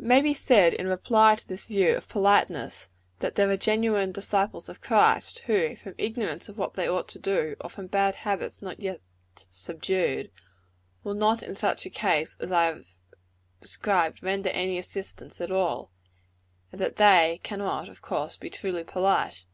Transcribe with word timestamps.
It 0.00 0.04
may 0.04 0.20
be 0.20 0.34
said 0.34 0.74
in 0.74 0.88
reply 0.88 1.36
to 1.36 1.46
this 1.46 1.66
view 1.66 1.94
of 1.94 2.08
politeness, 2.08 2.88
that 3.20 3.36
there 3.36 3.48
are 3.50 3.56
genuine 3.56 4.10
disciples 4.10 4.68
of 4.68 4.80
Christ, 4.80 5.42
who, 5.46 5.76
from 5.76 5.94
ignorance 5.96 6.48
of 6.48 6.58
what 6.58 6.74
they 6.74 6.88
ought 6.88 7.06
to 7.10 7.20
do, 7.20 7.54
or 7.60 7.70
from 7.70 7.86
bad 7.86 8.16
habits 8.16 8.60
not 8.62 8.80
yet 8.80 9.00
subdued, 9.52 10.32
will 11.04 11.14
not 11.14 11.40
in 11.40 11.54
such 11.54 11.86
a 11.86 11.90
case 11.90 12.36
as 12.40 12.50
I 12.50 12.64
have 12.66 12.96
described, 13.60 14.24
render 14.24 14.50
any 14.50 14.76
assistance 14.76 15.40
at 15.40 15.52
all; 15.52 15.92
and 16.72 16.80
that 16.80 16.96
they 16.96 17.38
cannot, 17.44 17.88
of 17.88 18.02
course, 18.02 18.36
be 18.36 18.50
truly 18.50 18.82
polite. 18.82 19.44